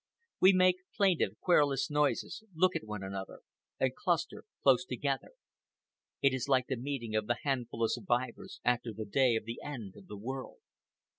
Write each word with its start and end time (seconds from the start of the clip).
We 0.39 0.51
make 0.51 0.77
plaintive, 0.95 1.39
querulous 1.41 1.91
noises, 1.91 2.43
look 2.55 2.75
at 2.75 2.85
one 2.87 3.03
another, 3.03 3.41
and 3.79 3.95
cluster 3.95 4.45
close 4.63 4.83
together. 4.83 5.33
It 6.23 6.33
is 6.33 6.47
like 6.47 6.65
the 6.65 6.75
meeting 6.75 7.15
of 7.15 7.27
the 7.27 7.37
handful 7.43 7.83
of 7.83 7.91
survivors 7.91 8.59
after 8.65 8.93
the 8.93 9.05
day 9.05 9.35
of 9.35 9.45
the 9.45 9.61
end 9.63 9.95
of 9.95 10.07
the 10.07 10.17
world. 10.17 10.57